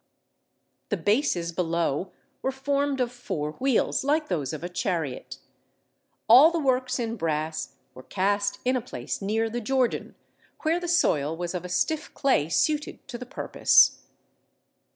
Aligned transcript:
The 0.89 0.97
bases 0.97 1.51
below 1.51 2.11
were 2.41 2.51
formed 2.51 2.99
of 2.99 3.11
four 3.11 3.51
wheels, 3.59 4.03
like 4.03 4.29
those 4.29 4.51
of 4.51 4.63
a 4.63 4.67
chariot. 4.67 5.37
All 6.27 6.49
the 6.49 6.57
works 6.57 6.97
in 6.97 7.17
brass 7.17 7.75
were 7.93 8.01
cast 8.01 8.57
in 8.65 8.75
a 8.75 8.81
place 8.81 9.21
near 9.21 9.47
the 9.47 9.61
Jordan, 9.61 10.15
where 10.63 10.79
the 10.79 10.87
soil 10.87 11.37
was 11.37 11.53
of 11.53 11.63
a 11.63 11.69
stiff 11.69 12.11
clay 12.15 12.49
suited 12.49 13.07
to 13.09 13.19
the 13.19 13.27
purpose. 13.27 14.01